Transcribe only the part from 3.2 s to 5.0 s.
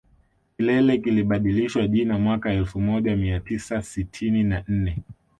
tisa sitini na nne